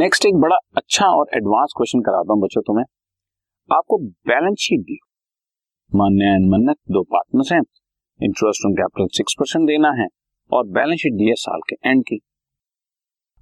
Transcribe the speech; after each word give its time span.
Next 0.00 0.24
एक 0.26 0.34
बड़ा 0.40 0.56
अच्छा 0.76 1.06
और 1.14 1.26
एडवांस 1.36 1.72
क्वेश्चन 1.76 2.00
कराता 2.02 2.32
हूँ 2.32 2.40
बच्चों 2.42 2.60
तुम्हें। 2.66 2.84
आपको 3.68 3.98
बैलेंस 4.28 4.56
शीट 4.60 4.80
दी 4.80 4.96
मान्य 5.92 6.30
मन्नत 6.46 6.76
दो 6.90 7.02
पार्टनर्स 7.04 7.52
हैं। 7.52 7.60
Interest 8.20 8.66
on 8.66 8.74
capital 8.74 9.08
six 9.16 9.34
percent 9.40 9.66
देना 9.68 9.90
है 9.98 10.06
और 10.50 10.66
बैलेंस 10.78 11.00
शीट 11.00 11.14
दी 11.14 11.28
है 11.28 11.34
साल 11.36 11.60
के 11.70 11.76
एंड 11.90 12.02
की। 12.02 12.18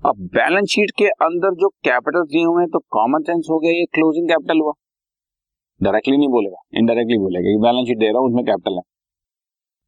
अब 0.03 0.27
बैलेंस 0.35 0.69
शीट 0.73 0.91
के 0.99 1.09
अंदर 1.27 1.55
जो 1.63 1.69
कैपिटल 1.85 2.27
दिए 2.27 2.45
हुए 2.45 2.63
हैं 2.63 2.71
तो 2.71 2.79
कॉमन 2.97 3.23
सेंस 3.23 3.47
हो 3.51 3.59
गया 3.59 3.73
ये 3.73 3.85
क्लोजिंग 3.95 4.29
कैपिटल 4.29 4.61
हुआ। 4.61 4.73
डायरेक्टली 5.81 6.17
नहीं 6.17 6.29
बोलेगा 6.31 6.63
इनडायरेक्टली 6.79 7.19
बोलेगा 7.25 7.51
कि 7.51 7.63
बैलेंस 7.63 7.89
शीट 7.89 7.99
दे 7.99 8.09
रहा 8.09 8.19
हूँ, 8.19 8.29
उसमें 8.29 8.45
कैपिटल 8.45 8.77
है। 8.77 8.83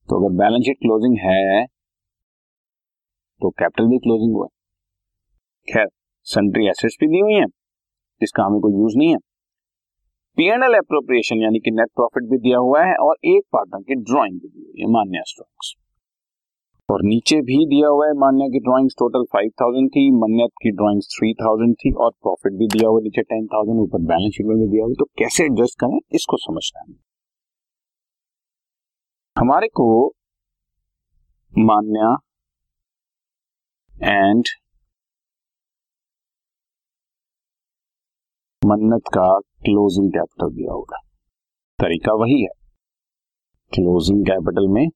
तो 0.08 0.20
अगर 0.20 0.36
बैलेंस 0.38 0.64
शीट 0.66 0.78
क्लोजिंग 0.82 1.18
है 1.28 1.64
तो 3.40 3.50
कैपिटल 3.52 3.90
भी 3.90 3.98
क्लोजिंग 4.06 4.34
हुआ 4.34 4.46
खैर 5.68 5.88
सन्ट्री 6.30 6.68
एसेट्स 6.68 6.96
भी 7.00 7.06
दी 7.08 7.20
हुई 7.20 7.34
है, 7.34 7.46
जिसका 8.20 8.44
हमें 8.44 8.60
कोई 8.60 8.72
यूज़ 8.74 8.96
नहीं 8.98 9.10
है। 9.10 9.18
पीएनएल 10.38 10.74
अप्रोप्रिएशन 10.76 11.42
यानी 11.42 11.58
कि 11.60 11.70
नेट 11.72 11.88
प्रॉफिट 11.96 12.30
भी 12.30 12.38
दिया 12.40 12.58
हुआ 12.60 12.82
है 12.84 12.94
और 12.98 13.16
एक 13.28 13.42
पार्टनर 13.52 13.82
की 13.84 13.94
ड्राइंग 14.02 14.34
भी 14.34 14.48
दी 14.48 14.60
हुई 14.60 14.80
है, 14.80 14.90
मान्या 14.92 15.22
स्टॉक्स 15.26 15.74
और 16.88 17.02
नीचे 17.04 17.36
भी 17.42 17.56
दिया 17.68 17.88
हुआ 17.88 18.06
है 18.06 18.12
मान्या 18.18 18.46
की 18.48 18.60
ड्राइंग्स 18.60 18.94
टोटल 18.98 19.24
फाइव 19.32 19.50
थाउज़ेंड 19.60 19.88
थी 19.90 20.10
मन्यत 20.14 20.50
की 20.62 20.70
ड्राइंग्स 20.72 21.08
थ्री 21.10 21.32
थाउज़ेंड 21.42 21.74
थी 21.80 21.92
और 22.04 22.10
प्रॉफिट 22.22 22.52
भी 22.54 22.66
दिया 22.68 22.88
हुआ 22.88 23.00
नीचे 23.02 23.22
टेन 23.24 23.46
थाउज़ेंड 23.48 23.80
ऊपर 23.80 24.02
बैलेंस 24.06 24.32
शीट 24.36 24.46
में 24.46 24.56
भी 24.56 24.66
दिया 24.68 24.84
हुआ 24.84 24.94
तो 24.98 25.04
कैसे 25.18 25.44
एडजस्ट 25.44 25.78
करें, 25.80 25.98
इसको 26.14 26.36
समझना 26.38 26.80
है। 26.80 26.94
हमारे 29.36 29.68
को 29.74 29.86
मान्या 31.54 32.10
एंड 33.94 34.44
मन्नत 38.70 39.08
का 39.14 39.28
क्लोजिंग 39.64 40.10
कैपिटल 40.12 40.54
दिया 40.56 40.72
होगा। 40.72 40.98
तरीका 41.78 42.12
वही 42.20 42.40
है। 42.42 42.48
क्लोजिंग 43.72 44.24
कैपिटल 44.26 44.68
में 44.74 44.86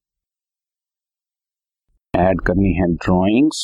ऐड 2.13 2.41
करनी 2.47 2.71
है 2.73 2.85
ड्राइंग्स 2.95 3.61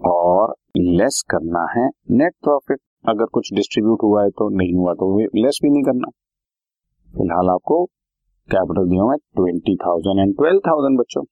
और 0.00 0.54
लेस 0.78 1.22
करना 1.30 1.66
है 1.72 1.86
नेट 2.16 2.32
प्रॉफिट 2.44 2.80
अगर 3.08 3.26
कुछ 3.32 3.52
डिस्ट्रीब्यूट 3.54 4.02
हुआ 4.02 4.22
है 4.22 4.30
तो 4.30 4.48
नहीं 4.56 4.74
हुआ 4.74 4.94
तो 4.94 5.06
लेस 5.36 5.58
भी 5.62 5.70
नहीं 5.70 5.82
करना। 5.84 6.10
फ़िलहाल 7.10 7.50
आपको 7.50 7.84
कैपिटल 8.48 8.88
दिया 8.90 9.02
हुआ 9.02 9.12
है 9.12 9.18
twenty 9.36 9.76
thousand 9.76 10.20
and 10.20 10.34
twelve 10.36 10.60
thousand 10.66 10.98
बच्चों। 11.00 11.22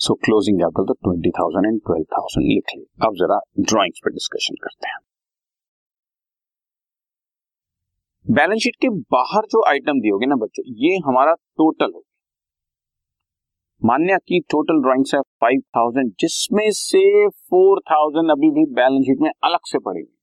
सो 0.00 0.14
क्लोजिंग 0.16 0.58
कैपिटल 0.58 0.84
तो 0.84 0.94
twenty 0.94 1.30
thousand 1.36 1.66
and 1.66 1.78
twelve 1.86 2.04
thousand 2.12 2.44
लिख 2.48 2.74
ली 2.76 2.82
अब 3.06 3.14
जरा 3.16 3.38
ड्रॉइंग्स 3.62 4.00
पे 4.04 4.10
डिस्कशन 4.10 4.54
करते 4.62 4.88
हैं। 4.88 4.98
बैलेंस 8.26 8.60
शीट 8.62 8.76
के 8.82 8.88
बाहर 9.14 9.46
जो 9.52 9.64
आइटम 9.68 10.00
दिए 10.00 10.26
ना 10.26 10.36
बच्चों, 10.36 10.64
ये 10.78 10.96
हमारा 11.06 11.32
टोटल 11.32 11.92
हो 11.94 12.02
मान्या 13.82 14.16
की 14.18 14.40
टोटल 14.50 14.80
ड्रॉइंग्स 14.82 15.14
है 15.14 15.20
फाइव 15.40 15.60
थाउज़ेंड 15.76 16.12
जिसमें 16.20 16.70
से 16.74 17.02
फोर 17.28 17.80
थाउज़ेंड 17.90 18.30
अभी 18.30 18.50
भी 18.52 18.64
बैलेंस 18.74 19.04
शीट 19.06 19.20
में 19.22 19.30
अलग 19.30 19.66
से 19.66 19.78
पड़ी 19.80 20.00
हुई। 20.00 20.14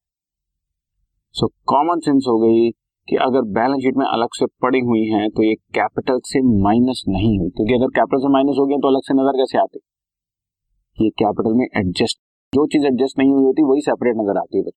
सो 1.35 1.47
कॉमन 1.67 1.99
सेंस 1.99 2.25
हो 2.27 2.37
गई। 2.39 2.69
कि 3.07 3.15
अगर 3.23 3.41
बैलेंस 3.55 3.81
शीट 3.81 3.97
में 3.97 4.05
अलग 4.05 4.29
से 4.35 4.45
पड़ी 4.61 4.79
हुई 4.85 5.03
हैं 5.07 5.29
तो 5.31 5.43
ये 5.43 5.55
कैपिटल 5.75 6.19
से 6.25 6.41
माइनस 6.63 7.03
नहीं 7.09 7.37
हुई। 7.39 7.49
क्योंकि 7.49 7.73
अगर 7.73 7.93
कैपिटल 7.95 8.21
से 8.21 8.31
माइनस 8.33 8.55
हो 8.59 8.65
गया 8.65 8.77
तो 8.77 8.87
अलग 8.87 9.01
से 9.03 9.13
नज़र 9.13 9.37
कैसे 9.37 9.57
आती? 9.59 9.79
ये 10.97 11.09
कैपिटल 11.19 11.53
में 11.53 11.65
एडजस्ट 11.65 12.19
जो 12.53 12.65
चीज़ 12.67 12.85
एडजस्ट 12.88 13.19
नहीं 13.19 13.31
हुई 13.31 13.44
होती, 13.44 13.63
वही 13.63 13.81
सेपरेट 13.81 14.15
नज़र 14.17 14.38
आती 14.39 14.57
है 14.57 14.71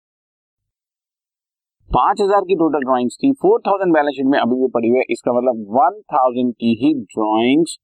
पाँच 1.91 2.21
हज़ार 2.21 2.45
की 2.45 2.55
टोटल 2.57 2.85
ड्राइंग्स 2.85 3.17
थी 3.17 3.33
फोर 3.43 3.61
थाउज़ेंड 3.67 3.93
बैलेंस 3.95 4.15
शीट 4.15 4.27
में 4.27 4.39
अभी 4.39 4.57
भी 4.57 4.69
पड़ी 4.71 4.89
हुई 4.89 4.99
है। 4.99 5.05
इसका 5.11 5.33
मतलब 5.33 5.67
वन 5.71 6.01
थाउज़ेंड 6.13 6.53
की 6.55 6.73
ही 6.81 6.93
ड्राइंग्स 7.13 7.77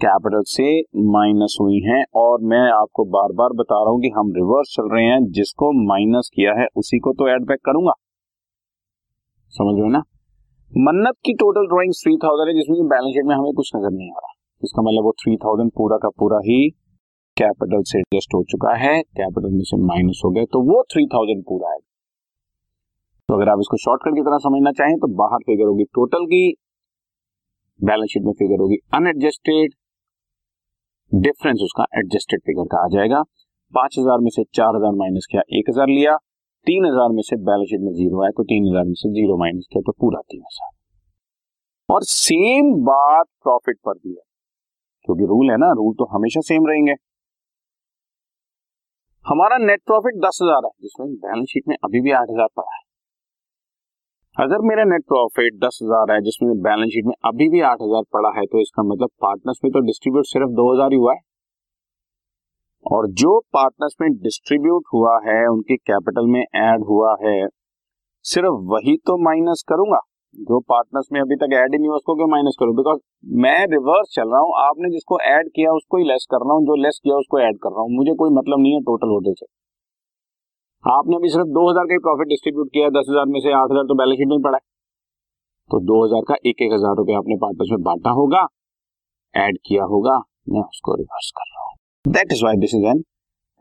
कैपिटल 0.00 0.42
से 0.46 0.68
माइनस 1.10 1.56
हुई 1.60 1.78
हैं। 1.80 2.02
और 2.16 2.40
मैं 2.52 2.60
आपको 2.72 3.04
बार 3.10 3.32
बार 3.32 3.52
बता 3.56 3.82
रहा 3.82 3.90
हूँ 3.90 4.00
कि 4.00 4.10
हम 4.16 4.32
रिवर्स 4.36 4.74
चल 4.76 4.88
रहे 4.94 5.04
हैं, 5.04 5.20
जिसको 5.30 5.70
माइनस 5.84 6.30
किया 6.34 6.52
है, 6.60 6.66
उसी 6.76 6.98
को 6.98 7.12
तो 7.12 7.28
एड 7.28 7.46
बैक 7.46 7.60
करूँगा। 7.64 7.92
समझ 9.54 9.74
रहे 9.78 9.90
ना? 9.90 10.02
मन्नत 10.72 11.16
की 11.24 11.32
टोटल 11.40 11.66
ड्रॉइंग 11.68 11.92
थ्री 11.94 12.16
थाउज़ेंड 12.18 12.48
है, 12.48 12.54
जिसमें 12.54 12.86
बैलेंस 12.88 13.14
शीट 13.14 13.26
में 13.26 13.34
हमें 13.34 13.52
कुछ 13.54 13.70
नज़र 13.76 13.90
नहीं 13.92 14.10
आ 14.10 14.18
रहा। 14.18 14.32
इसका 14.62 14.82
मतलब 14.82 15.04
वो 15.04 15.12
थ्री 15.22 15.36
थाउज़ेंड 15.38 15.70
पूरा 15.76 15.96
का 15.98 16.08
पूरा 16.18 16.38
ही 16.44 16.58
कैपिटल 17.36 17.82
से 17.86 17.98
एडजस्ट 17.98 18.34
हो 18.34 18.42
चुका 18.50 18.74
है 18.78 18.94
कैपिटल 19.18 19.50
में 19.50 19.62
से 19.64 19.76
माइनस 19.84 20.20
हो 20.24 20.30
गया 20.30 20.44
तो 20.52 20.60
वो 20.64 20.82
थ्री 20.92 21.06
थाउज़ेंड 21.14 21.42
पूरा 21.44 21.72
है। 21.72 21.78
तो 23.28 23.34
अगर 23.34 23.48
आप 23.48 23.58
इसको 23.60 23.76
शॉर्टकट 23.78 24.14
की 24.14 24.22
तरह 24.22 24.38
समझना 24.40 24.72
चाहें 24.72 24.96
तो 24.98 25.08
बाहर 25.16 25.44
फिगर 25.46 25.66
होगी 25.66 25.84
टोटल 25.94 26.26
की 26.26 26.42
बैलेंस 27.80 28.10
शीट 28.10 28.22
में 28.22 28.32
फिगर 28.38 28.60
होगी 28.60 28.76
अनएडजस्टेड 28.94 29.74
डिफरेंस 31.12 31.60
उसका 31.64 31.86
एडजस्टेड 31.98 32.40
फिगर 32.46 32.64
का 32.66 32.84
आ 32.84 32.88
जाएगा। 32.88 33.22
पाँच 33.74 33.96
हज़ार 33.98 34.18
में 34.18 34.30
से 34.30 34.42
चार 34.54 34.76
हज़ार 34.76 34.92
माइनस 34.96 35.26
किया, 35.30 35.42
एक 35.50 35.70
हज़ार 35.70 35.88
लिया 35.88 36.16
तीन 36.66 36.84
हज़ार 36.86 37.08
में 37.12 37.22
से 37.22 37.36
बैलेंस 37.46 37.68
शीट 37.68 37.80
में 37.80 37.92
ज़ीरो 37.94 38.22
आया 38.22 38.30
तो 38.32 38.42
तीन 38.44 38.66
हज़ार 38.66 38.84
में 38.86 38.94
से 38.96 39.08
ज़ीरो 39.12 39.36
माइनस 39.38 39.66
किया 39.72 39.82
तो 39.86 39.92
पूरा 40.00 40.20
तीन 40.22 40.40
हज़ार। 40.42 40.70
और 41.88 42.02
सेम 42.04 42.74
बात 42.84 43.26
प्रॉफिट 43.42 43.78
पर 43.86 43.94
भी 43.94 44.10
है। 44.10 44.22
क्योंकि 45.08 45.24
रूल 45.26 45.50
है 45.50 45.56
ना 45.58 45.70
रूल 45.78 45.94
तो 45.94 46.04
हमेशा 46.12 46.40
सेम 46.42 46.66
रहेंगे। 46.66 46.94
हमारा 49.26 49.56
नेट 49.60 49.80
प्रॉफिट 49.86 50.14
दस 50.20 50.38
हज़ार 50.42 50.64
है, 50.64 50.70
जिसमें 50.82 51.14
बैलेंस 51.16 51.48
शीट 51.48 51.68
में 51.68 51.76
अभी 51.76 52.00
भी 52.00 52.10
आठ 52.12 52.30
हज़ार 52.30 52.48
पड़ा 52.56 52.74
है। 52.76 52.80
अगर 54.36 54.62
मेरा 54.68 54.84
नेट 54.86 55.02
प्रॉफिट 55.08 55.58
दस 55.64 55.78
हज़ार 55.82 56.12
है, 56.12 56.20
जिसमें 56.22 56.54
बैलेंस 56.62 56.90
शीट 56.92 57.06
में 57.06 57.14
अभी 57.26 57.48
भी 57.48 57.60
आठ 57.62 57.82
हज़ार 57.82 58.02
पड़ा 58.12 58.30
है 58.36 58.44
तो 58.46 58.60
इसका 58.60 58.82
मतलब 58.84 59.10
पार्टनर्स 59.22 59.60
में 59.64 59.72
तो 59.72 59.80
डिस्ट्रीब्यूट 59.86 60.26
सिर्फ़ 60.26 60.50
दो 60.52 60.72
हज़ार 60.72 60.92
ही 60.92 60.98
हुआ 60.98 61.14
है। 61.14 61.20
और 62.86 63.06
जो 63.14 63.38
पार्टनर्स 63.52 63.94
में 64.00 64.10
डिस्ट्रीब्यूट 64.12 64.84
हुआ 64.94 65.18
है, 65.24 65.46
उनके 65.48 65.76
कैपिटल 65.78 66.26
में 66.26 66.40
ऐड 66.40 66.84
हुआ 66.84 67.16
है, 67.22 67.46
सिर्फ़ 68.24 68.58
वही 68.70 68.96
तो 69.06 69.16
माइनस 69.24 69.64
करूँगा। 69.68 70.00
जो 70.38 70.58
पार्टनर्स 70.62 71.08
में 71.12 71.20
अभी 71.20 71.36
तक 71.36 71.52
ऐड 71.54 71.72
ही 71.72 71.78
नहीं 71.78 71.88
हुआ, 71.88 71.96
उसको 71.96 72.14
क्यों 72.16 72.28
माइनस 72.28 72.56
करूँ? 72.60 72.74
बिकॉज़ 72.76 73.00
मैं 73.38 73.66
रिवर्स 73.66 74.14
चल 74.14 74.28
रहा 74.28 74.40
हूँ। 74.40 74.52
आपने 74.60 74.90
जिसको 74.90 75.18
ऐड 75.30 75.48
किया, 75.50 75.72
उसको 75.72 75.98
ही 75.98 76.04
लेस 76.04 76.26
कर 76.30 76.44
रहा 76.46 76.54
हूँ। 76.54 76.64
जो 76.66 76.76
लेस 76.82 77.00
किया, 77.04 77.16
उसको 77.16 77.40
ऐड 77.40 77.58
कर 77.58 77.70
रहा 77.70 77.82
हूँ। 77.82 77.96
मुझे 77.96 78.14
कोई 78.14 78.30
मतलब 78.30 78.60
नहीं 78.60 78.72
है 78.74 78.80
टोटल 78.82 79.08
होटल 79.08 79.34
से। 79.34 79.46
आपने 80.84 81.16
अभी 81.16 81.28
सिर्फ़ 81.28 81.48
दो 81.50 81.68
हज़ार 81.70 81.84
का 81.84 81.94
ही 81.94 81.98
प्रॉफिट 82.00 82.28
डिस्ट्रीब्यूट 82.28 82.68
किया 82.72 82.88
दस 82.90 83.06
हज़ार 83.10 83.26
में 83.26 83.40
से 83.40 83.52
आठ 83.52 83.70
हज़ार 83.70 83.84
तो 83.84 83.94
बैलेंस 83.94 84.18
शीट 84.18 84.28
में 84.28 84.40
पड़ा 84.42 84.56
है। 84.56 84.64
तो 85.70 85.80
दो 85.84 86.04
हज़ार 86.04 86.22
का 86.28 86.34
एक 86.46 86.62
एक 86.62 86.72
हज़ार 86.72 86.96
रुपया 86.96 87.18
आपने 87.18 87.36
पार्टनर्स 87.42 87.70
में 87.70 87.82
बांटा 87.82 88.10
होगा 88.12 88.46
ऐड 89.34 89.58
किया 89.66 89.84
होगा, 89.86 90.16
मैं 90.48 90.62
उसको 90.62 90.96
रिवर्स 90.96 91.30
कर 91.36 91.51
that 92.04 92.32
is 92.32 92.40
why 92.44 92.56
this 92.56 92.74
is 92.74 92.84
an 92.86 92.98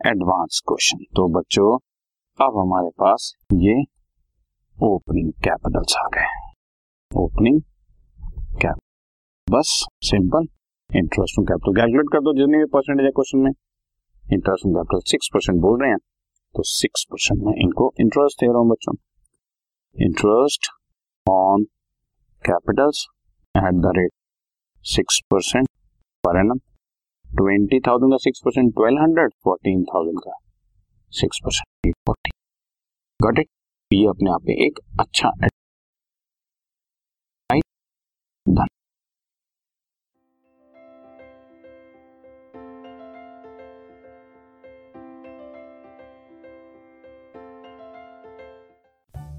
advance 0.02 0.62
question 0.68 1.04
तो 1.16 1.28
बच्चों, 1.34 1.68
अब 2.40 2.56
हमारे 2.58 2.90
पास 3.00 3.26
ये 3.54 3.74
ओपनिंग 4.78 5.32
कैपिटल्स 5.46 5.96
आ 5.98 6.06
गए 6.16 6.30
ओपनिंग 7.12 7.60
कैप 8.62 8.80
बस 9.48 9.74
simple 10.04 10.48
interest 10.90 11.40
on 11.40 11.46
capital 11.46 11.76
calculate 11.80 12.10
कर 12.14 12.22
दो 12.22 12.34
जितने 12.38 12.58
भी 12.58 12.66
परसेंटेज 12.74 13.06
है 13.06 13.12
क्वेश्चन 13.12 13.40
में। 13.40 13.52
Interest 13.52 14.66
on 14.68 14.74
capital 14.74 15.04
six 15.12 15.30
percent 15.34 15.62
बोल 15.62 15.80
रहे 15.82 15.90
हैं। 15.90 15.98
तो 16.56 16.64
सिक्स 16.64 17.06
परसेंट 17.12 17.44
में 17.44 17.54
इनको 17.54 17.92
इंटरेस्ट 18.00 18.44
दे 18.44 18.48
रहा 18.48 18.58
हूँ 18.58 18.70
बच्चों। 18.70 18.96
Interest 19.96 20.72
on 21.26 21.64
capitals 22.44 23.06
at 23.56 23.82
the 23.86 23.96
rate 24.00 24.12
six 24.86 25.22
percent 25.32 25.68
per 26.24 26.40
annum 26.40 26.60
twenty 27.32 27.80
thousand 27.80 28.12
का 28.14 28.18
six 28.18 28.42
percent, 28.46 28.74
twelve 28.74 29.02
hundred, 29.02 29.32
fourteen 29.44 29.84
thousand 29.84 30.20
का 30.20 30.34
सिक्स 31.14 31.40
परसेंट 31.46 32.30
गट 33.20 33.40
इट 33.40 33.48
ये 33.92 34.06
अपने 34.08 34.32
आप 34.32 34.46
में 34.46 34.56
एक 34.56 34.80
अच्छा 35.00 35.32